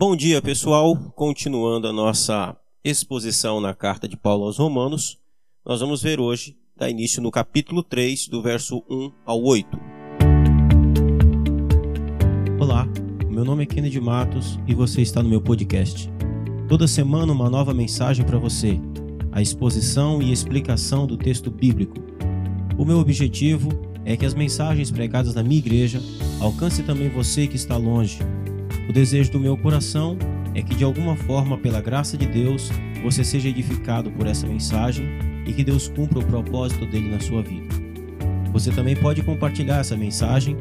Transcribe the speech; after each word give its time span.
Bom 0.00 0.16
dia, 0.16 0.40
pessoal. 0.40 0.96
Continuando 1.14 1.86
a 1.86 1.92
nossa 1.92 2.56
exposição 2.82 3.60
na 3.60 3.74
carta 3.74 4.08
de 4.08 4.16
Paulo 4.16 4.46
aos 4.46 4.56
Romanos, 4.56 5.18
nós 5.62 5.80
vamos 5.80 6.02
ver 6.02 6.18
hoje, 6.18 6.56
dar 6.74 6.88
início 6.88 7.20
no 7.20 7.30
capítulo 7.30 7.82
3, 7.82 8.26
do 8.28 8.40
verso 8.40 8.82
1 8.88 9.12
ao 9.26 9.42
8. 9.42 9.68
Olá, 12.58 12.88
meu 13.28 13.44
nome 13.44 13.64
é 13.64 13.66
Kennedy 13.66 14.00
Matos 14.00 14.58
e 14.66 14.74
você 14.74 15.02
está 15.02 15.22
no 15.22 15.28
meu 15.28 15.42
podcast. 15.42 16.10
Toda 16.66 16.88
semana 16.88 17.30
uma 17.30 17.50
nova 17.50 17.74
mensagem 17.74 18.24
para 18.24 18.38
você, 18.38 18.80
a 19.30 19.42
exposição 19.42 20.22
e 20.22 20.32
explicação 20.32 21.06
do 21.06 21.18
texto 21.18 21.50
bíblico. 21.50 21.96
O 22.78 22.86
meu 22.86 23.00
objetivo 23.00 23.68
é 24.06 24.16
que 24.16 24.24
as 24.24 24.32
mensagens 24.32 24.90
pregadas 24.90 25.34
na 25.34 25.42
minha 25.42 25.58
igreja 25.58 26.00
alcancem 26.40 26.86
também 26.86 27.10
você 27.10 27.46
que 27.46 27.56
está 27.56 27.76
longe 27.76 28.18
o 28.90 28.92
desejo 28.92 29.30
do 29.30 29.38
meu 29.38 29.56
coração 29.56 30.18
é 30.52 30.60
que, 30.62 30.74
de 30.74 30.82
alguma 30.82 31.14
forma, 31.14 31.56
pela 31.56 31.80
graça 31.80 32.18
de 32.18 32.26
Deus, 32.26 32.72
você 33.04 33.22
seja 33.22 33.48
edificado 33.48 34.10
por 34.10 34.26
essa 34.26 34.48
mensagem 34.48 35.06
e 35.46 35.52
que 35.52 35.62
Deus 35.62 35.86
cumpra 35.86 36.18
o 36.18 36.24
propósito 36.24 36.84
dele 36.86 37.08
na 37.08 37.20
sua 37.20 37.40
vida. 37.40 37.68
Você 38.52 38.72
também 38.72 38.96
pode 38.96 39.22
compartilhar 39.22 39.78
essa 39.78 39.96
mensagem 39.96 40.56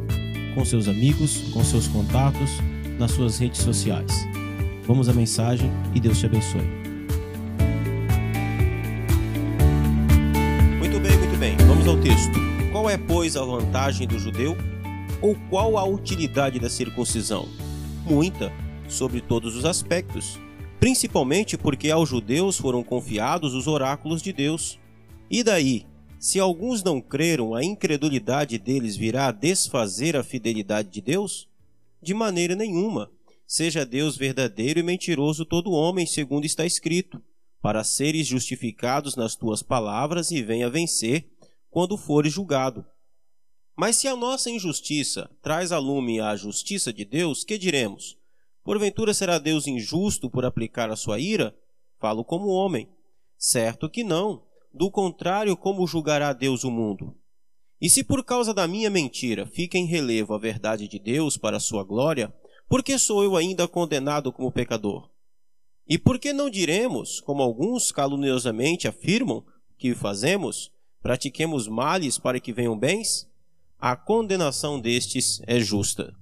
com 0.53 0.63
seus 0.63 0.87
amigos, 0.87 1.49
com 1.51 1.63
seus 1.63 1.87
contatos, 1.87 2.51
nas 2.99 3.09
suas 3.13 3.39
redes 3.39 3.61
sociais. 3.61 4.27
Vamos 4.85 5.09
à 5.09 5.13
mensagem 5.13 5.71
e 5.95 5.99
Deus 5.99 6.20
te 6.20 6.27
abençoe. 6.27 6.70
Muito 10.77 10.99
bem, 10.99 11.17
muito 11.17 11.39
bem. 11.39 11.57
Vamos 11.65 11.87
ao 11.87 11.98
texto. 11.98 12.39
Qual 12.71 12.87
é, 12.87 12.95
pois, 12.95 13.35
a 13.35 13.43
vantagem 13.43 14.07
do 14.07 14.20
judeu? 14.20 14.55
Ou 15.20 15.35
qual 15.49 15.79
a 15.79 15.84
utilidade 15.84 16.59
da 16.59 16.70
circuncisão? 16.70 17.49
Muita 18.05 18.52
sobre 18.88 19.21
todos 19.21 19.55
os 19.55 19.66
aspectos, 19.66 20.40
principalmente 20.80 21.57
porque 21.57 21.91
aos 21.91 22.09
judeus 22.09 22.57
foram 22.57 22.84
confiados 22.84 23.54
os 23.54 23.68
oráculos 23.68 24.21
de 24.21 24.34
Deus. 24.34 24.79
E 25.29 25.43
daí, 25.43 25.85
se 26.20 26.40
alguns 26.40 26.84
não 26.84 26.99
creram, 26.99 27.55
a 27.55 27.63
incredulidade 27.63 28.57
deles 28.57 28.96
virá 28.96 29.27
a 29.27 29.32
desfazer 29.32 30.15
a 30.15 30.23
fidelidade 30.23 30.90
de 30.90 31.01
Deus? 31.01 31.48
De 32.01 32.13
maneira 32.13 32.55
nenhuma. 32.55 33.12
Seja 33.48 33.85
Deus 33.85 34.16
verdadeiro 34.16 34.79
e 34.79 34.84
mentiroso 34.84 35.45
todo 35.45 35.71
homem, 35.71 36.05
segundo 36.05 36.45
está 36.45 36.66
escrito, 36.66 37.21
para 37.62 37.84
seres 37.84 38.27
justificados 38.27 39.16
nas 39.16 39.35
tuas 39.35 39.63
palavras 39.63 40.32
e 40.32 40.41
venha 40.41 40.70
vencer 40.70 41.29
quando 41.70 41.98
fores 41.98 42.34
julgado. 42.34 42.85
Mas 43.80 43.96
se 43.96 44.10
a 44.10 44.16
nossa 44.18 44.52
injustiça 44.52 45.32
traz 45.41 45.72
a 45.72 45.77
lume 45.77 46.20
a 46.20 46.35
justiça 46.35 46.91
de 46.91 47.05
Deus, 47.05 47.46
que 47.46 47.58
diremos? 47.58 48.18
Porventura 48.62 49.13
será 49.13 49.40
Deus 49.40 49.68
injusto 49.68 50.30
por 50.30 50.44
aplicar 50.44 50.90
a 50.90 50.98
sua 50.98 51.18
ira? 51.18 51.58
Falo 51.98 52.26
como 52.26 52.50
homem. 52.50 52.90
Certo 53.38 53.90
que 53.90 54.04
não. 54.04 54.44
Do 54.74 54.91
contrário, 54.91 55.55
como 55.55 55.88
julgará 55.88 56.34
Deus 56.34 56.66
o 56.66 56.70
mundo? 56.70 57.16
E 57.80 57.90
se 57.90 58.04
por 58.04 58.22
causa 58.22 58.54
da 58.54 58.68
minha 58.68 58.90
mentira 58.90 59.46
fica 59.46 59.77
em 59.77 59.85
relevo 59.85 60.34
a 60.34 60.38
verdade 60.38 60.85
de 60.85 61.00
Deus 61.00 61.38
para 61.38 61.55
a 61.55 61.62
sua 61.62 61.82
glória, 61.85 62.35
por 62.68 62.84
que 62.84 63.00
sou 63.00 63.24
eu 63.24 63.38
ainda 63.38 63.66
condenado 63.66 64.30
como 64.34 64.52
pecador? 64.52 65.09
E 65.88 65.97
por 65.97 66.19
que 66.19 66.34
não 66.34 66.50
diremos, 66.50 67.22
como 67.22 67.41
alguns 67.41 67.94
caluniosamente 67.94 68.90
afirmam 68.90 69.41
que 69.78 69.96
fazemos, 69.96 70.69
pratiquemos 71.02 71.66
males 71.66 72.18
para 72.18 72.41
que 72.41 72.52
venham 72.52 72.78
bens? 72.78 73.28
A 73.80 73.96
condenação 73.96 74.80
destes 74.80 75.41
é 75.47 75.59
justa. 75.59 76.13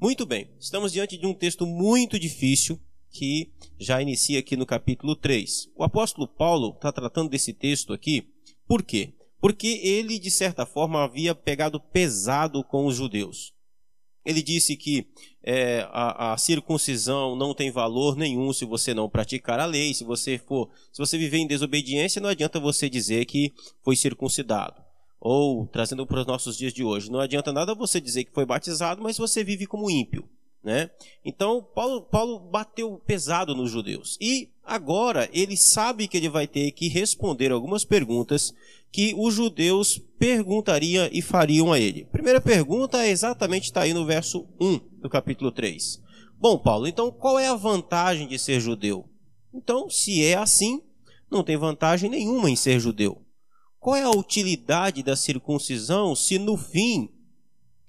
Muito 0.00 0.26
bem, 0.26 0.50
estamos 0.58 0.92
diante 0.92 1.16
de 1.16 1.26
um 1.26 1.34
texto 1.34 1.64
muito 1.64 2.18
difícil 2.18 2.80
que 3.10 3.52
já 3.78 4.02
inicia 4.02 4.40
aqui 4.40 4.56
no 4.56 4.66
capítulo 4.66 5.14
3. 5.14 5.70
O 5.76 5.84
apóstolo 5.84 6.26
Paulo 6.26 6.72
está 6.74 6.90
tratando 6.90 7.30
desse 7.30 7.52
texto 7.52 7.92
aqui, 7.92 8.28
por 8.66 8.82
quê? 8.82 9.14
Porque 9.40 9.80
ele, 9.82 10.18
de 10.18 10.30
certa 10.30 10.66
forma, 10.66 11.04
havia 11.04 11.34
pegado 11.34 11.80
pesado 11.80 12.64
com 12.64 12.86
os 12.86 12.96
judeus. 12.96 13.52
Ele 14.24 14.42
disse 14.42 14.76
que 14.76 15.06
é, 15.42 15.88
a, 15.90 16.32
a, 16.32 16.36
circuncisão 16.36 17.34
não 17.36 17.54
tem 17.54 17.70
valor 17.70 18.16
nenhum 18.16 18.52
se 18.52 18.64
você 18.64 18.92
não 18.92 19.08
praticar 19.08 19.58
a 19.60 19.64
lei. 19.64 19.94
Se 19.94 20.04
você 20.04 20.36
for, 20.36 20.68
se 20.92 20.98
você 20.98 21.16
viver 21.16 21.38
em 21.38 21.46
desobediência, 21.46 22.20
não 22.20 22.28
adianta 22.28 22.60
você 22.60 22.90
dizer 22.90 23.24
que 23.24 23.54
foi 23.82 23.96
circuncidado. 23.96 24.87
Ou, 25.20 25.66
trazendo 25.66 26.06
para 26.06 26.20
os 26.20 26.26
nossos 26.26 26.56
dias 26.56 26.72
de 26.72 26.84
hoje, 26.84 27.10
não 27.10 27.20
adianta 27.20 27.52
nada 27.52 27.74
você 27.74 28.00
dizer 28.00 28.24
que 28.24 28.32
foi 28.32 28.46
batizado, 28.46 29.02
mas 29.02 29.18
você 29.18 29.42
vive 29.42 29.66
como 29.66 29.90
ímpio. 29.90 30.28
Né? 30.62 30.90
Então, 31.24 31.62
Paulo, 31.74 32.02
Paulo 32.02 32.38
bateu 32.40 33.00
pesado 33.06 33.54
nos 33.54 33.70
judeus. 33.70 34.18
E 34.20 34.50
agora 34.64 35.28
ele 35.32 35.56
sabe 35.56 36.06
que 36.06 36.16
ele 36.16 36.28
vai 36.28 36.46
ter 36.46 36.70
que 36.72 36.88
responder 36.88 37.50
algumas 37.50 37.84
perguntas 37.84 38.52
que 38.90 39.14
os 39.16 39.34
judeus 39.34 39.98
perguntariam 40.18 41.08
e 41.12 41.22
fariam 41.22 41.72
a 41.72 41.78
ele. 41.78 42.04
Primeira 42.06 42.40
pergunta 42.40 43.04
é 43.04 43.10
exatamente 43.10 43.64
está 43.64 43.82
aí 43.82 43.94
no 43.94 44.04
verso 44.04 44.46
1 44.60 45.00
do 45.00 45.08
capítulo 45.08 45.52
3. 45.52 46.02
Bom, 46.38 46.58
Paulo, 46.58 46.86
então 46.86 47.10
qual 47.10 47.38
é 47.38 47.48
a 47.48 47.54
vantagem 47.54 48.26
de 48.26 48.38
ser 48.38 48.60
judeu? 48.60 49.08
Então, 49.52 49.88
se 49.88 50.24
é 50.24 50.34
assim, 50.34 50.82
não 51.30 51.42
tem 51.42 51.56
vantagem 51.56 52.10
nenhuma 52.10 52.50
em 52.50 52.56
ser 52.56 52.78
judeu. 52.78 53.22
Qual 53.80 53.94
é 53.94 54.02
a 54.02 54.10
utilidade 54.10 55.02
da 55.02 55.14
circuncisão 55.14 56.14
se 56.14 56.38
no 56.38 56.56
fim 56.56 57.08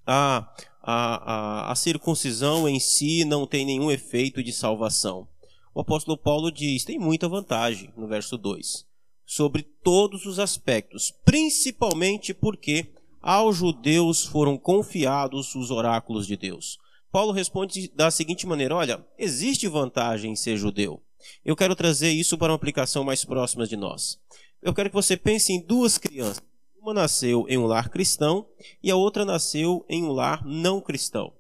a, 0.06 0.48
a, 0.82 1.68
a, 1.68 1.72
a 1.72 1.76
circuncisão 1.76 2.70
em 2.70 2.80
si 2.80 3.26
não 3.26 3.48
tem 3.48 3.66
nenhum 3.66 3.90
efeito 3.90 4.44
de 4.44 4.54
salvação? 4.54 5.28
O 5.74 5.82
apóstolo 5.82 6.16
Paulo 6.16 6.52
diz: 6.52 6.84
tem 6.84 7.00
muita 7.00 7.28
vantagem, 7.28 7.92
no 7.98 8.08
verso 8.08 8.38
2, 8.38 8.86
sobre 9.26 9.64
todos 9.64 10.28
os 10.28 10.38
aspectos, 10.38 11.12
principalmente 11.26 12.36
porque 12.36 12.94
aos 13.20 13.58
judeus 13.58 14.24
foram 14.24 14.58
confiados 14.58 15.56
os 15.56 15.72
oráculos 15.72 16.28
de 16.28 16.38
Deus. 16.38 16.78
Paulo 17.12 17.32
responde 17.32 17.92
da 17.96 18.12
seguinte 18.12 18.46
maneira: 18.46 18.76
olha, 18.76 19.04
existe 19.18 19.68
vantagem 19.68 20.34
em 20.34 20.36
ser 20.36 20.56
judeu. 20.56 21.02
Eu 21.44 21.56
quero 21.56 21.76
trazer 21.76 22.12
isso 22.12 22.38
para 22.38 22.52
uma 22.52 22.56
aplicação 22.56 23.04
mais 23.04 23.26
próxima 23.26 23.66
de 23.66 23.76
nós 23.76 24.20
eu 24.62 24.74
quero 24.74 24.90
que 24.90 24.96
você 24.96 25.16
pense 25.16 25.54
em 25.54 25.66
duas 25.66 25.98
crianças. 25.98 26.44
Uma 26.82 26.94
nasceu 26.94 27.46
em 27.50 27.58
um 27.58 27.66
lar 27.66 27.90
cristão 27.90 28.48
e 28.82 28.90
a 28.90 28.96
outra 28.96 29.26
nasceu 29.26 29.86
em 29.90 30.04
um 30.04 30.12
lar 30.12 30.46
não 30.46 30.80
cristão. 30.80 31.34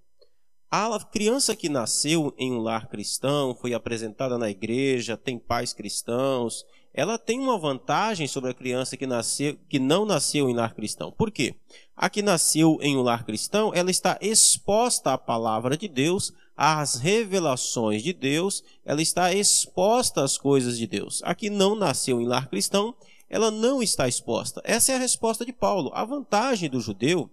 A 0.72 1.00
criança 1.03 1.56
que 1.56 1.68
nasceu 1.68 2.34
em 2.38 2.52
um 2.52 2.59
lar 2.59 2.88
cristão, 2.90 3.56
foi 3.56 3.74
apresentada 3.74 4.38
na 4.38 4.52
igreja, 4.52 5.18
tem 5.18 5.40
pais 5.40 5.74
cristãos, 5.74 6.63
ela 6.94 7.18
tem 7.18 7.40
uma 7.40 7.58
vantagem 7.58 8.28
sobre 8.28 8.52
a 8.52 8.53
criança 8.53 8.97
que, 8.97 9.08
nasceu, 9.08 9.58
que 9.68 9.79
não 9.79 10.06
nasceu 10.06 10.50
em 10.50 10.53
lar 10.53 10.75
cristão. 10.75 11.12
Por 11.12 11.31
quê? 11.31 11.56
A 11.96 12.09
que 12.09 12.22
nasceu 12.22 12.78
em 12.81 12.97
um 12.97 13.02
lar 13.02 13.25
cristão, 13.25 13.74
ela 13.74 13.90
está 13.90 14.18
exposta 14.22 15.13
à 15.13 15.18
palavra 15.18 15.75
de 15.75 15.88
Deus, 15.88 16.34
às 16.56 16.96
revelações 16.96 18.03
de 18.03 18.12
Deus, 18.12 18.63
ela 18.84 19.02
está 19.02 19.34
exposta 19.34 20.24
às 20.24 20.38
coisas 20.38 20.78
de 20.78 20.85
Deus. 20.85 21.22
A 21.24 21.34
que 21.34 21.50
não 21.50 21.75
nasceu 21.75 22.19
em 22.19 22.28
lar 22.28 22.50
cristão, 22.50 22.94
ela 23.29 23.51
não 23.51 23.81
está 23.81 24.07
exposta. 24.07 24.62
Essa 24.63 24.91
é 24.91 24.95
a 24.95 25.00
resposta 25.00 25.45
de 25.45 25.53
Paulo. 25.53 25.91
A 25.94 26.03
vantagem 26.03 26.69
do 26.69 26.81
judeu, 26.81 27.29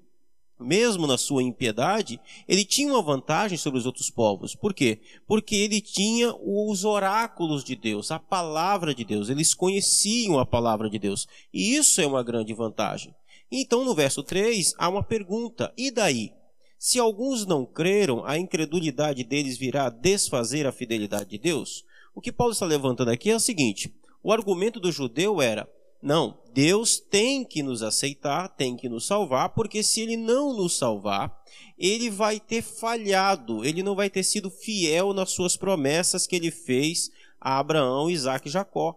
mesmo 0.61 1.07
na 1.07 1.17
sua 1.17 1.43
impiedade, 1.43 2.21
ele 2.47 2.65
tinha 2.65 2.93
uma 2.93 3.03
vantagem 3.03 3.57
sobre 3.57 3.79
os 3.79 3.87
outros 3.87 4.11
povos. 4.11 4.55
Por 4.55 4.75
quê? 4.75 5.01
Porque 5.27 5.55
ele 5.57 5.81
tinha 5.81 6.35
os 6.35 6.85
oráculos 6.85 7.65
de 7.65 7.75
Deus, 7.75 8.11
a 8.11 8.19
palavra 8.19 8.95
de 8.95 9.05
Deus. 9.05 9.29
Eles 9.29 9.55
conheciam 9.55 10.39
a 10.39 10.47
palavra 10.47 10.91
de 10.91 10.99
Deus. 10.99 11.27
E 11.53 11.75
isso 11.77 12.01
é 12.01 12.07
uma 12.07 12.23
grande 12.23 12.53
vantagem. 12.53 13.15
Então, 13.51 13.85
no 13.85 13.95
verso 13.95 14.23
3, 14.23 14.75
há 14.77 14.89
uma 14.89 15.03
pergunta: 15.03 15.73
e 15.77 15.91
daí? 15.91 16.33
Se 16.79 16.99
alguns 16.99 17.47
não 17.47 17.65
creram, 17.65 18.25
a 18.27 18.39
incredulidade 18.39 19.25
deles 19.25 19.57
virá 19.57 19.89
desfazer 19.89 20.67
a 20.67 20.73
fidelidade 20.73 21.31
de 21.31 21.39
Deus? 21.39 21.85
O 22.15 22.21
que 22.21 22.31
Paulo 22.31 22.53
está 22.53 22.67
levantando 22.67 23.11
aqui 23.11 23.31
é 23.31 23.37
o 23.37 23.41
seguinte: 23.41 23.95
o 24.23 24.33
argumento 24.33 24.79
do 24.81 24.93
judeu 24.93 25.41
era: 25.41 25.69
não, 26.07 26.39
Deus 26.55 27.01
tem 27.01 27.45
que 27.45 27.65
nos 27.65 27.83
aceitar, 27.83 28.49
tem 28.51 28.77
que 28.77 28.89
nos 28.89 29.09
salvar, 29.09 29.49
porque 29.49 29.83
se 29.83 30.01
ele 30.01 30.17
não 30.17 30.57
nos 30.57 30.79
salvar, 30.79 31.37
ele 31.77 32.09
vai 32.11 32.39
ter 32.39 32.63
falhado, 32.63 33.65
ele 33.65 33.83
não 33.83 33.97
vai 33.97 34.09
ter 34.09 34.23
sido 34.23 34.49
fiel 34.49 35.13
nas 35.13 35.33
suas 35.33 35.57
promessas 35.57 36.25
que 36.25 36.37
ele 36.37 36.53
fez 36.53 37.11
a 37.41 37.59
Abraão, 37.59 38.09
Isaac 38.09 38.47
e 38.47 38.51
Jacó. 38.53 38.97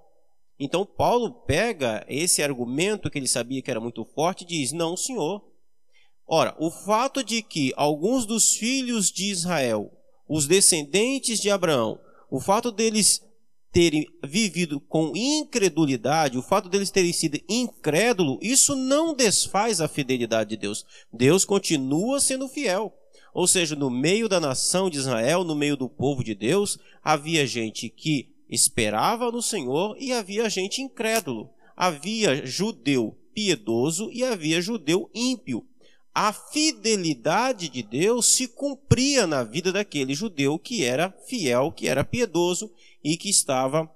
Então 0.59 0.85
Paulo 0.85 1.31
pega 1.31 2.05
esse 2.07 2.43
argumento 2.43 3.09
que 3.09 3.17
ele 3.17 3.27
sabia 3.27 3.63
que 3.63 3.71
era 3.71 3.79
muito 3.79 4.05
forte 4.05 4.43
e 4.43 4.47
diz: 4.47 4.71
Não, 4.71 4.95
senhor. 4.95 5.43
Ora, 6.27 6.55
o 6.59 6.69
fato 6.69 7.23
de 7.23 7.41
que 7.41 7.73
alguns 7.75 8.27
dos 8.27 8.53
filhos 8.53 9.11
de 9.11 9.31
Israel, 9.31 9.91
os 10.27 10.45
descendentes 10.45 11.39
de 11.39 11.49
Abraão, 11.49 11.99
o 12.29 12.39
fato 12.39 12.71
deles 12.71 13.27
terem 13.71 14.07
vivido 14.23 14.79
com 14.79 15.15
incredulidade, 15.15 16.37
o 16.37 16.41
fato 16.41 16.69
deles 16.69 16.89
terem 16.89 17.13
sido 17.13 17.39
incrédulo, 17.47 18.39
isso 18.41 18.75
não 18.75 19.13
desfaz 19.13 19.79
a 19.79 19.87
fidelidade 19.87 20.51
de 20.51 20.57
Deus. 20.57 20.85
Deus 21.13 21.45
continua 21.45 22.19
sendo 22.19 22.47
fiel. 22.47 22.93
Ou 23.33 23.47
seja, 23.47 23.75
no 23.75 23.89
meio 23.89 24.27
da 24.27 24.39
nação 24.39 24.89
de 24.89 24.97
Israel, 24.97 25.43
no 25.43 25.55
meio 25.55 25.77
do 25.77 25.87
povo 25.87 26.23
de 26.23 26.33
Deus, 26.33 26.79
havia 27.03 27.45
gente 27.45 27.89
que 27.89 28.29
esperava 28.49 29.31
no 29.31 29.41
Senhor 29.41 29.95
e 29.99 30.11
havia 30.11 30.49
gente 30.49 30.81
incrédulo. 30.81 31.49
Havia 31.77 32.45
judeu 32.45 33.15
piedoso 33.33 34.09
e 34.11 34.23
havia 34.23 34.59
judeu 34.59 35.09
ímpio. 35.13 35.65
A 36.13 36.33
fidelidade 36.33 37.69
de 37.69 37.83
Deus 37.83 38.35
se 38.35 38.47
cumpria 38.47 39.27
na 39.27 39.43
vida 39.43 39.71
daquele 39.71 40.13
judeu 40.13 40.57
que 40.57 40.83
era 40.83 41.11
fiel, 41.27 41.71
que 41.71 41.87
era 41.87 42.03
piedoso 42.03 42.71
e 43.03 43.15
que 43.15 43.29
estava 43.29 43.89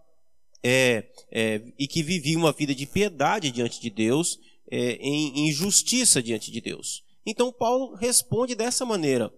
é, 0.63 1.05
é, 1.29 1.61
e 1.77 1.87
que 1.87 2.01
vivia 2.01 2.37
uma 2.37 2.53
vida 2.53 2.73
de 2.73 2.85
piedade 2.85 3.51
diante 3.51 3.81
de 3.81 3.89
Deus, 3.89 4.39
é, 4.71 4.93
em, 4.93 5.47
em 5.47 5.51
justiça 5.51 6.23
diante 6.23 6.49
de 6.51 6.61
Deus. 6.61 7.03
Então 7.25 7.51
Paulo 7.51 7.95
responde 7.95 8.55
dessa 8.55 8.85
maneira. 8.85 9.31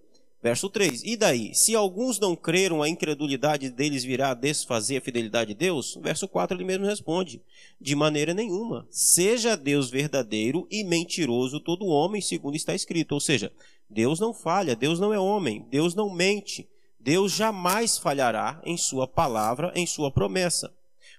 Verso 0.45 0.69
3: 0.69 1.01
E 1.03 1.17
daí? 1.17 1.55
Se 1.55 1.73
alguns 1.73 2.19
não 2.19 2.35
creram, 2.35 2.83
a 2.83 2.87
incredulidade 2.87 3.67
deles 3.71 4.03
virá 4.03 4.31
desfazer 4.35 4.97
a 4.97 5.01
fidelidade 5.01 5.55
de 5.55 5.55
Deus? 5.55 5.97
Verso 5.99 6.27
4 6.27 6.55
ele 6.55 6.63
mesmo 6.63 6.85
responde: 6.85 7.41
De 7.81 7.95
maneira 7.95 8.31
nenhuma. 8.31 8.85
Seja 8.91 9.57
Deus 9.57 9.89
verdadeiro 9.89 10.67
e 10.69 10.83
mentiroso 10.83 11.59
todo 11.59 11.87
homem, 11.87 12.21
segundo 12.21 12.55
está 12.55 12.75
escrito. 12.75 13.13
Ou 13.13 13.19
seja, 13.19 13.51
Deus 13.89 14.19
não 14.19 14.35
falha, 14.35 14.75
Deus 14.75 14.99
não 14.99 15.11
é 15.11 15.17
homem, 15.17 15.65
Deus 15.71 15.95
não 15.95 16.13
mente. 16.13 16.69
Deus 16.99 17.31
jamais 17.31 17.97
falhará 17.97 18.61
em 18.63 18.77
sua 18.77 19.07
palavra, 19.07 19.71
em 19.75 19.87
sua 19.87 20.11
promessa. 20.11 20.71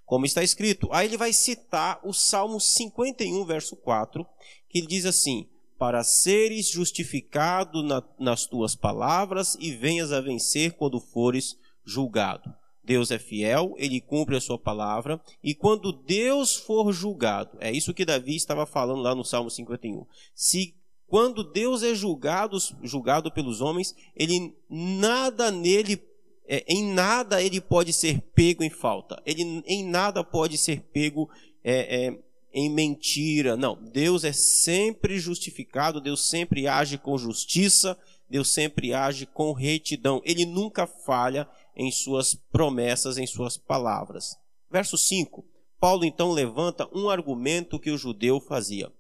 Como 0.05 0.25
está 0.25 0.45
escrito. 0.45 0.89
Aí 0.93 1.09
ele 1.09 1.17
vai 1.17 1.33
citar 1.33 1.99
o 2.05 2.13
Salmo 2.13 2.61
51, 2.61 3.45
verso 3.45 3.75
4, 3.75 4.25
que 4.69 4.79
ele 4.79 4.87
diz 4.87 5.05
assim: 5.05 5.49
para 5.79 6.03
seres 6.03 6.69
justificado 6.69 7.83
na, 7.83 8.03
nas 8.19 8.47
tuas 8.47 8.75
palavras 8.75 9.57
e 9.61 9.73
venhas 9.73 10.13
a 10.13 10.21
vencer 10.21 10.73
quando 10.73 11.01
fores 11.01 11.57
julgado. 11.85 12.53
Deus 12.83 13.11
é 13.11 13.19
fiel, 13.19 13.75
ele 13.77 14.01
cumpre 14.01 14.37
a 14.37 14.41
sua 14.41 14.59
palavra, 14.59 15.21
e 15.43 15.55
quando 15.55 15.93
Deus 15.93 16.55
for 16.55 16.93
julgado, 16.93 17.59
é 17.61 17.73
isso 17.73 17.93
que 17.93 18.05
Davi 18.05 18.37
estava 18.37 18.65
falando 18.65 19.03
lá 19.03 19.13
no 19.13 19.25
Salmo 19.25 19.51
51. 19.51 20.07
Se 20.35 20.73
quando 21.09 21.43
Deus 21.43 21.83
é 21.83 21.95
julgado, 21.95 22.57
julgado 22.83 23.31
pelos 23.33 23.61
homens, 23.61 23.95
ele 24.15 24.55
nada 24.69 25.51
nele 25.51 26.01
é, 26.49 26.65
em 26.69 26.93
nada 26.93 27.43
ele 27.43 27.61
pode 27.61 27.93
ser 27.93 28.21
pego 28.35 28.63
em 28.63 28.71
falta. 28.71 29.21
Ele 29.27 29.63
em 29.67 29.85
nada 29.85 30.23
pode 30.23 30.57
ser 30.57 30.81
pego 30.93 31.29
é, 31.63 32.07
é, 32.07 32.19
em 32.57 32.71
mentira. 32.71 33.55
Não, 33.55 33.77
Deus 33.77 34.25
é 34.25 34.33
sempre 34.33 35.19
justificado, 35.19 36.01
Deus 36.01 36.27
sempre 36.27 36.67
age 36.67 36.97
com 36.97 37.19
justiça, 37.19 37.99
Deus 38.31 38.49
sempre 38.49 38.95
age 38.95 39.27
com 39.27 39.53
retidão. 39.53 40.23
Ele 40.25 40.47
nunca 40.47 40.87
falha 40.87 41.47
em 41.77 41.93
suas 41.93 42.35
promessas, 42.35 43.19
em 43.19 43.27
suas 43.27 43.59
palavras. 43.59 44.39
Verso 44.71 44.97
5. 44.97 45.45
Paulo 45.79 46.07
então 46.07 46.33
levanta 46.33 46.89
um 46.95 47.11
argumento 47.11 47.79
que 47.79 47.91
o 47.91 47.99
judeu 47.99 48.41
fazia. 48.41 48.91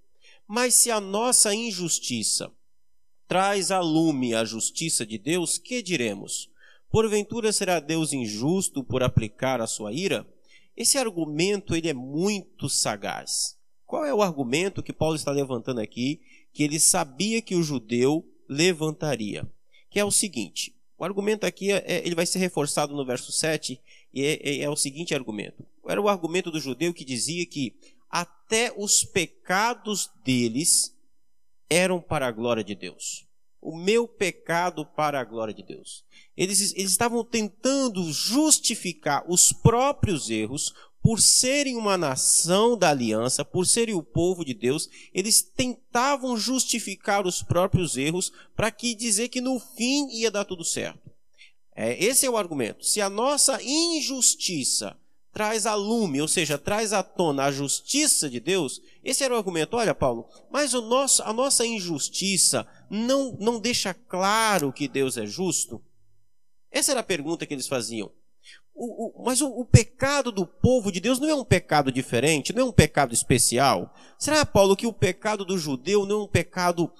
Mas 0.47 0.75
se 0.75 0.91
a 0.91 1.00
nossa 1.00 1.55
injustiça 1.55 2.53
traz 3.26 3.70
a 3.70 3.81
lume 3.81 4.35
a 4.35 4.44
justiça 4.44 5.06
de 5.06 5.17
Deus, 5.17 5.56
que 5.56 5.81
diremos? 5.81 6.50
Porventura 6.91 7.50
será 7.55 7.81
Deus 7.81 8.12
injusto 8.12 8.85
por 8.85 9.03
aplicar 9.03 9.62
a 9.62 9.67
sua 9.67 9.94
ira? 9.94 10.26
Esse 10.76 10.99
argumento 10.99 11.75
ele 11.75 11.88
é 11.88 11.94
muito 11.94 12.69
sagaz. 12.69 13.56
Qual 13.87 14.05
é 14.05 14.12
o 14.12 14.23
argumento 14.23 14.82
que 14.82 14.93
Paulo 14.93 15.17
está 15.17 15.31
levantando 15.31 15.81
aqui 15.81 16.20
que 16.52 16.62
ele 16.62 16.78
sabia 16.78 17.40
que 17.40 17.55
o 17.55 17.62
judeu 17.62 18.28
levantaria? 18.49 19.49
Que 19.88 19.99
é 19.99 20.05
o 20.05 20.11
seguinte: 20.11 20.75
o 20.99 21.05
argumento 21.05 21.44
aqui 21.44 21.73
é, 21.73 21.84
é 21.87 22.06
ele 22.06 22.14
vai 22.14 22.26
ser 22.26 22.38
reforçado 22.38 22.94
no 22.94 23.06
verso 23.06 23.32
7 23.32 23.81
e 24.12 24.23
é, 24.23 24.40
é, 24.43 24.61
é 24.62 24.70
o 24.70 24.76
seguinte 24.76 25.14
argumento. 25.14 25.64
Era 25.88 26.00
o 26.00 26.08
argumento 26.08 26.50
do 26.50 26.61
judeu 26.61 26.93
que 26.93 27.05
dizia 27.05 27.46
que 27.46 27.75
até 28.11 28.72
os 28.76 29.05
pecados 29.05 30.11
deles 30.25 30.94
eram 31.70 32.00
para 32.00 32.26
a 32.26 32.32
glória 32.32 32.62
de 32.62 32.75
Deus 32.75 33.25
o 33.66 33.76
meu 33.76 34.06
pecado 34.06 34.86
para 34.86 35.20
a 35.20 35.24
glória 35.24 35.52
de 35.52 35.62
Deus. 35.62 36.04
Eles, 36.36 36.72
eles 36.76 36.92
estavam 36.92 37.24
tentando 37.24 38.04
justificar 38.12 39.24
os 39.28 39.52
próprios 39.52 40.30
erros 40.30 40.72
por 41.02 41.20
serem 41.20 41.76
uma 41.76 41.96
nação 41.98 42.78
da 42.78 42.90
aliança, 42.90 43.44
por 43.44 43.66
serem 43.66 43.94
o 43.94 44.02
povo 44.02 44.44
de 44.44 44.54
Deus, 44.54 44.88
eles 45.12 45.40
tentavam 45.42 46.36
justificar 46.36 47.26
os 47.26 47.42
próprios 47.42 47.96
erros 47.96 48.32
para 48.56 48.70
que 48.70 48.94
dizer 48.94 49.28
que 49.28 49.40
no 49.40 49.58
fim 49.58 50.08
ia 50.10 50.30
dar 50.30 50.44
tudo 50.44 50.64
certo. 50.64 51.10
É, 51.74 52.02
esse 52.02 52.24
é 52.24 52.30
o 52.30 52.36
argumento. 52.36 52.84
Se 52.84 53.00
a 53.00 53.10
nossa 53.10 53.60
injustiça 53.62 54.96
traz 55.36 55.66
a 55.66 55.74
lume, 55.74 56.22
ou 56.22 56.26
seja, 56.26 56.56
traz 56.56 56.94
à 56.94 57.02
tona 57.02 57.44
a 57.44 57.52
justiça 57.52 58.30
de 58.30 58.40
Deus, 58.40 58.80
esse 59.04 59.22
era 59.22 59.34
o 59.34 59.36
argumento. 59.36 59.76
Olha, 59.76 59.94
Paulo, 59.94 60.26
mas 60.50 60.72
o 60.72 60.80
nosso, 60.80 61.22
a 61.22 61.30
nossa 61.30 61.66
injustiça 61.66 62.66
não, 62.88 63.36
não 63.38 63.60
deixa 63.60 63.92
claro 63.92 64.72
que 64.72 64.88
Deus 64.88 65.18
é 65.18 65.26
justo? 65.26 65.84
Essa 66.70 66.92
era 66.92 67.00
a 67.00 67.02
pergunta 67.02 67.44
que 67.44 67.52
eles 67.52 67.68
faziam. 67.68 68.10
O, 68.74 69.20
o, 69.20 69.24
mas 69.26 69.42
o, 69.42 69.48
o, 69.48 69.66
pecado 69.66 70.32
do 70.32 70.46
povo 70.46 70.90
de 70.90 71.00
Deus 71.00 71.18
não 71.18 71.28
é 71.28 71.34
um 71.34 71.44
pecado 71.44 71.92
diferente, 71.92 72.54
não 72.54 72.62
é 72.62 72.64
um 72.70 72.72
pecado 72.72 73.12
especial? 73.12 73.94
Será, 74.18 74.46
Paulo, 74.46 74.74
que 74.74 74.86
o 74.86 74.92
pecado 74.92 75.44
do 75.44 75.58
judeu 75.58 76.06
não 76.06 76.20
é 76.20 76.24
um 76.24 76.28
pecado, 76.28 76.90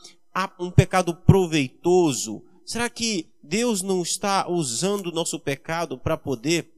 um 0.61 0.71
pecado 0.71 1.17
proveitoso? 1.17 2.45
Será 2.67 2.91
que 2.91 3.33
Deus 3.43 3.81
não 3.81 4.03
está 4.03 4.47
usando 4.47 5.07
o 5.07 5.13
nosso 5.13 5.41
pecado 5.41 5.97
para 5.97 6.19
poder 6.19 6.76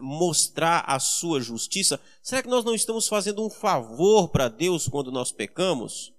mostrar 0.00 0.84
a 0.86 0.98
sua 0.98 1.40
justiça, 1.40 2.00
será 2.22 2.42
que 2.42 2.48
nós 2.48 2.64
não 2.64 2.74
estamos 2.74 3.08
fazendo 3.08 3.44
um 3.44 3.50
favor 3.50 4.28
para 4.28 4.48
Deus 4.48 4.88
quando 4.88 5.12
nós 5.12 5.32
pecamos? 5.32 6.12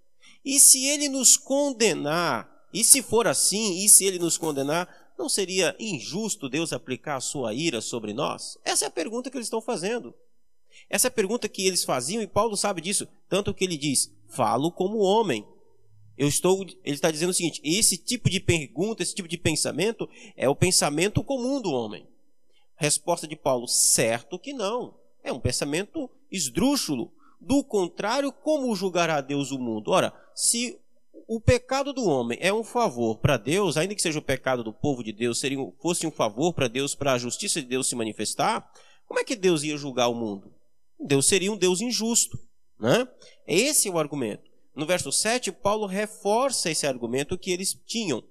E 0.43 0.59
se 0.59 0.85
ele 0.87 1.07
nos 1.09 1.37
condenar, 1.37 2.49
e 2.73 2.83
se 2.83 3.01
for 3.01 3.27
assim, 3.27 3.83
e 3.83 3.89
se 3.89 4.05
ele 4.05 4.19
nos 4.19 4.37
condenar, 4.37 4.87
não 5.17 5.29
seria 5.29 5.75
injusto 5.79 6.49
Deus 6.49 6.73
aplicar 6.73 7.17
a 7.17 7.21
sua 7.21 7.53
ira 7.53 7.81
sobre 7.81 8.13
nós? 8.13 8.57
Essa 8.63 8.85
é 8.85 8.87
a 8.87 8.91
pergunta 8.91 9.29
que 9.29 9.37
eles 9.37 9.47
estão 9.47 9.61
fazendo. 9.61 10.13
Essa 10.89 11.07
é 11.07 11.09
a 11.09 11.11
pergunta 11.11 11.47
que 11.47 11.65
eles 11.65 11.83
faziam 11.83 12.23
e 12.23 12.27
Paulo 12.27 12.57
sabe 12.57 12.81
disso, 12.81 13.07
tanto 13.29 13.53
que 13.53 13.63
ele 13.63 13.77
diz: 13.77 14.11
"Falo 14.27 14.71
como 14.71 14.97
homem". 14.99 15.45
Eu 16.17 16.27
estou, 16.27 16.61
ele 16.61 16.95
está 16.95 17.09
dizendo 17.11 17.29
o 17.29 17.33
seguinte: 17.33 17.61
esse 17.63 17.97
tipo 17.97 18.29
de 18.29 18.39
pergunta, 18.39 19.03
esse 19.03 19.15
tipo 19.15 19.27
de 19.27 19.37
pensamento 19.37 20.09
é 20.35 20.49
o 20.49 20.55
pensamento 20.55 21.23
comum 21.23 21.61
do 21.61 21.71
homem. 21.71 22.07
Resposta 22.81 23.27
de 23.27 23.35
Paulo: 23.35 23.67
certo 23.67 24.39
que 24.39 24.53
não. 24.53 24.95
É 25.23 25.31
um 25.31 25.39
pensamento 25.39 26.09
esdrúxulo. 26.31 27.13
Do 27.39 27.63
contrário, 27.63 28.31
como 28.31 28.75
julgará 28.75 29.21
Deus 29.21 29.51
o 29.51 29.59
mundo? 29.59 29.91
Ora, 29.91 30.11
se 30.33 30.79
o 31.27 31.39
pecado 31.39 31.93
do 31.93 32.05
homem 32.05 32.39
é 32.41 32.51
um 32.51 32.63
favor 32.63 33.19
para 33.19 33.37
Deus, 33.37 33.77
ainda 33.77 33.93
que 33.93 34.01
seja 34.01 34.17
o 34.17 34.23
pecado 34.23 34.63
do 34.63 34.73
povo 34.73 35.03
de 35.03 35.11
Deus, 35.11 35.39
seria, 35.39 35.59
fosse 35.79 36.07
um 36.07 36.11
favor 36.11 36.53
para 36.53 36.67
Deus, 36.67 36.95
para 36.95 37.13
a 37.13 37.19
justiça 37.19 37.61
de 37.61 37.67
Deus 37.67 37.87
se 37.87 37.95
manifestar, 37.95 38.67
como 39.05 39.19
é 39.19 39.23
que 39.23 39.35
Deus 39.35 39.61
ia 39.61 39.77
julgar 39.77 40.07
o 40.07 40.15
mundo? 40.15 40.51
Deus 40.99 41.27
seria 41.27 41.51
um 41.51 41.57
Deus 41.57 41.81
injusto. 41.81 42.35
Né? 42.79 43.07
Esse 43.45 43.89
é 43.89 43.91
o 43.91 43.99
argumento. 43.99 44.49
No 44.75 44.87
verso 44.87 45.11
7, 45.11 45.51
Paulo 45.51 45.85
reforça 45.85 46.71
esse 46.71 46.87
argumento 46.87 47.37
que 47.37 47.51
eles 47.51 47.79
tinham. 47.85 48.23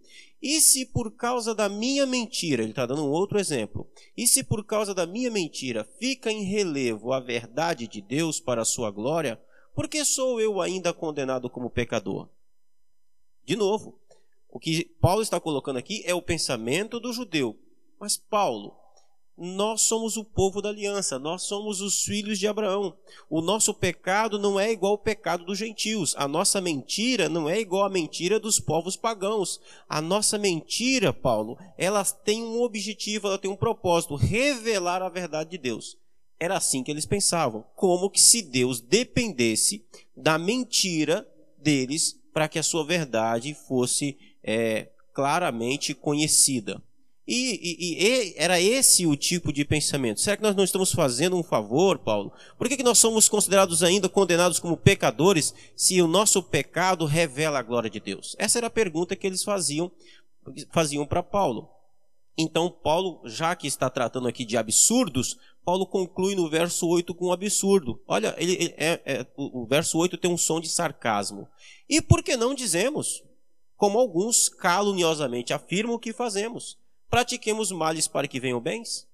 E 0.43 0.61
se 0.61 0.87
por 0.87 1.13
causa 1.13 1.55
da 1.55 1.69
minha 1.69 2.07
mentira, 2.07 2.63
ele 2.63 2.71
está 2.71 2.87
dando 2.87 3.05
um 3.05 3.11
outro 3.11 3.39
exemplo, 3.39 3.87
e 4.17 4.27
se 4.27 4.43
por 4.43 4.65
causa 4.65 4.95
da 4.95 5.07
minha 5.07 5.31
mentira 5.31 5.85
fica 5.99 6.33
em 6.33 6.45
relevo 6.45 7.13
a 7.13 7.21
verdade 7.21 7.87
de 7.87 8.01
Deus 8.01 8.41
para 8.41 8.63
a 8.63 8.65
sua 8.65 8.91
glória, 8.91 9.39
por 9.75 9.87
que 9.87 10.05
sou 10.05 10.41
eu 10.41 10.61
ainda 10.61 10.93
condenado 10.95 11.51
como 11.51 11.69
pecador? 11.69 12.29
De 13.45 13.55
novo, 13.55 13.99
o 14.49 14.59
que 14.59 14.85
Paulo 15.01 15.23
está 15.23 15.39
colocando 15.39 15.79
aqui 15.79 16.03
é 16.07 16.15
o 16.15 16.23
pensamento 16.23 16.99
do 16.99 17.13
judeu. 17.13 17.59
Mas 17.99 18.17
Paulo, 18.17 18.77
nós 19.37 19.83
somos 19.83 20.17
o 20.17 20.25
povo 20.25 20.61
da 20.61 20.69
aliança, 20.69 21.19
nós 21.19 21.45
somos 21.45 21.81
os 21.81 22.03
filhos 22.03 22.39
de 22.39 22.47
Abraão. 22.47 22.97
O 23.29 23.41
nosso 23.41 23.73
pecado 23.73 24.39
não 24.39 24.61
é 24.61 24.71
igual 24.71 24.93
ao 24.93 24.99
pecado 24.99 25.45
dos 25.45 25.59
gentios. 25.59 26.15
A 26.17 26.29
nossa 26.29 26.61
mentira 26.61 27.29
não 27.29 27.49
é 27.49 27.59
igual 27.59 27.85
à 27.85 27.89
mentira 27.89 28.39
dos 28.39 28.61
povos 28.61 28.97
pagãos. 28.97 29.61
A 29.89 30.03
nossa 30.03 30.37
mentira, 30.37 31.13
Paulo, 31.13 31.57
ela 31.79 32.05
tem 32.05 32.43
um 32.43 32.61
objetivo, 32.61 33.29
ela 33.29 33.39
tem 33.39 33.51
um 33.51 33.57
propósito, 33.57 34.15
revelar 34.15 35.03
a 35.03 35.09
verdade 35.09 35.51
de 35.51 35.59
Deus. 35.59 35.97
Era 36.39 36.57
assim 36.57 36.83
que 36.83 36.91
eles 36.91 37.07
pensavam, 37.07 37.65
como 37.75 38.11
que 38.11 38.21
se 38.21 38.43
Deus 38.43 38.81
dependesse 38.81 39.85
da 40.17 40.39
mentira 40.39 41.27
deles 41.59 42.19
para 42.33 42.49
que 42.49 42.59
a 42.59 42.63
sua 42.63 42.85
verdade 42.85 43.55
fosse 43.55 44.19
é, 44.43 44.91
claramente 45.13 45.95
conhecida. 45.95 46.83
E, 47.33 47.61
e, 47.63 48.05
e, 48.09 48.35
era 48.37 48.61
esse 48.61 49.07
o 49.07 49.15
tipo 49.15 49.53
de 49.53 49.65
pensamento. 49.65 50.21
Será 50.21 50.37
que 50.37 50.43
nós 50.43 50.57
não 50.57 50.65
estamos 50.65 50.91
fazendo 50.91 51.37
um 51.37 51.45
favor, 51.45 51.97
Paulo? 51.97 52.33
Por 52.59 52.69
que, 52.69 52.77
que 52.77 52.83
nós 52.83 52.99
somos 52.99 53.29
considerados 53.29 53.85
ainda 53.85 54.09
condenados 54.09 54.59
como 54.59 54.77
pecadores 54.77 55.55
se 55.77 56.03
o 56.03 56.09
nosso 56.09 56.43
pecado 56.43 57.05
revela 57.05 57.61
a 57.61 57.63
glória 57.63 57.89
de 57.89 58.01
Deus? 58.01 58.35
Essa 58.37 58.59
era 58.59 58.67
a 58.67 58.71
pergunta 58.71 59.15
que 59.15 59.29
eles 59.29 59.45
faziam 59.45 59.93
faziam 60.73 61.07
para 61.07 61.23
Paulo. 61.23 61.69
Então, 62.37 62.69
Paulo, 62.69 63.21
já 63.25 63.55
que 63.55 63.69
está 63.69 63.89
tratando 63.89 64.27
aqui 64.27 64.45
de 64.45 64.57
absurdos, 64.57 65.39
Paulo 65.65 65.87
conclui 65.87 66.35
no 66.35 66.51
verso 66.51 66.89
8 66.89 67.15
com 67.15 67.27
um 67.27 67.33
absurdo. 67.33 68.03
Olha, 68.09 68.35
ele, 68.39 68.55
ele 68.55 68.75
é, 68.77 69.01
é, 69.05 69.27
o, 69.37 69.65
verso 69.67 69.97
8 69.99 70.19
tem 70.19 70.29
um 70.29 70.37
som 70.37 70.61
de 70.61 70.69
sarcasmo. 70.69 71.47
E 71.89 72.03
por 72.03 72.25
que 72.25 72.37
não 72.37 72.57
dizemos, 72.57 73.23
como 73.77 74.01
alguns 74.01 74.49
caluniosamente 74.49 75.53
afirmam 75.53 75.97
que 75.97 76.13
fazemos, 76.13 76.80
pratiquemos 77.11 77.73
males 77.73 78.07
para 78.07 78.29
que 78.29 78.41
venham 78.41 78.61
bens? 78.61 79.07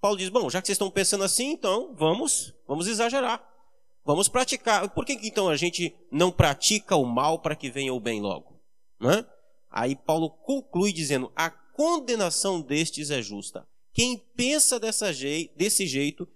Paulo 0.00 0.18
diz: 0.18 0.28
Bom, 0.28 0.48
já 0.48 0.60
que 0.60 0.66
vocês 0.66 0.76
estão 0.76 0.90
pensando 0.90 1.24
assim, 1.24 1.50
então 1.52 1.94
vamos, 1.96 2.54
vamos 2.66 2.86
exagerar. 2.86 3.42
Vamos 4.04 4.28
praticar. 4.28 4.88
Por 4.90 5.04
que 5.04 5.14
então 5.22 5.48
a 5.48 5.56
gente 5.56 5.94
não 6.10 6.30
pratica 6.30 6.96
o 6.96 7.04
mal 7.04 7.40
para 7.40 7.56
que 7.56 7.70
venha 7.70 7.92
o 7.92 8.00
bem 8.00 8.20
logo? 8.20 8.60
Né? 9.00 9.26
Aí 9.70 9.96
Paulo 9.96 10.30
conclui 10.30 10.92
dizendo: 10.92 11.32
A 11.34 11.50
condenação 11.50 12.60
destes 12.60 13.10
é 13.10 13.20
justa. 13.20 13.66
Quem 13.92 14.16
pensa 14.36 14.78
dessa 14.78 15.12
je 15.12 15.50
desse 15.56 15.86
jeito 15.86 16.28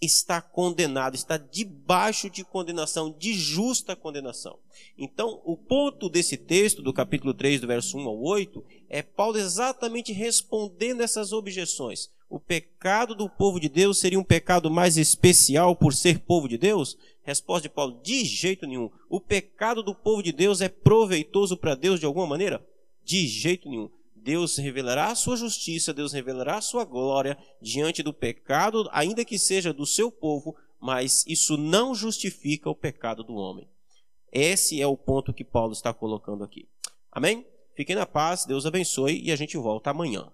está 0.00 0.40
condenado, 0.40 1.14
está 1.14 1.36
debaixo 1.36 2.28
de 2.28 2.44
condenação, 2.44 3.10
de 3.10 3.32
justa 3.34 3.96
condenação. 3.96 4.58
Então, 4.98 5.40
o 5.44 5.56
ponto 5.56 6.08
desse 6.08 6.36
texto, 6.36 6.82
do 6.82 6.92
capítulo 6.92 7.32
3, 7.32 7.60
do 7.60 7.66
verso 7.66 7.96
1 7.96 8.06
ao 8.06 8.20
8, 8.20 8.64
é 8.88 9.02
Paulo 9.02 9.38
exatamente 9.38 10.12
respondendo 10.12 11.00
essas 11.00 11.32
objeções. 11.32 12.10
O 12.28 12.40
pecado 12.40 13.14
do 13.14 13.28
povo 13.28 13.60
de 13.60 13.68
Deus 13.68 13.98
seria 13.98 14.18
um 14.18 14.24
pecado 14.24 14.70
mais 14.70 14.96
especial 14.96 15.76
por 15.76 15.94
ser 15.94 16.18
povo 16.18 16.48
de 16.48 16.58
Deus? 16.58 16.98
Resposta 17.22 17.68
de 17.68 17.74
Paulo: 17.74 18.00
de 18.02 18.24
jeito 18.24 18.66
nenhum. 18.66 18.90
O 19.08 19.20
pecado 19.20 19.82
do 19.82 19.94
povo 19.94 20.22
de 20.22 20.32
Deus 20.32 20.60
é 20.60 20.68
proveitoso 20.68 21.56
para 21.56 21.74
Deus 21.74 22.00
de 22.00 22.06
alguma 22.06 22.26
maneira? 22.26 22.66
De 23.04 23.26
jeito 23.28 23.68
nenhum. 23.68 23.88
Deus 24.26 24.56
revelará 24.56 25.12
a 25.12 25.14
sua 25.14 25.36
justiça, 25.36 25.94
Deus 25.94 26.12
revelará 26.12 26.56
a 26.56 26.60
sua 26.60 26.84
glória 26.84 27.38
diante 27.62 28.02
do 28.02 28.12
pecado, 28.12 28.88
ainda 28.90 29.24
que 29.24 29.38
seja 29.38 29.72
do 29.72 29.86
seu 29.86 30.10
povo, 30.10 30.56
mas 30.80 31.24
isso 31.28 31.56
não 31.56 31.94
justifica 31.94 32.68
o 32.68 32.74
pecado 32.74 33.22
do 33.22 33.36
homem. 33.36 33.68
Esse 34.32 34.82
é 34.82 34.86
o 34.86 34.96
ponto 34.96 35.32
que 35.32 35.44
Paulo 35.44 35.72
está 35.72 35.94
colocando 35.94 36.42
aqui. 36.42 36.68
Amém? 37.12 37.46
Fiquem 37.76 37.94
na 37.94 38.04
paz, 38.04 38.44
Deus 38.44 38.66
abençoe 38.66 39.22
e 39.22 39.30
a 39.30 39.36
gente 39.36 39.56
volta 39.56 39.90
amanhã. 39.90 40.32